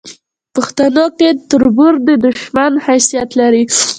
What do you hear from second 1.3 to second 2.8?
تربور د دوشمن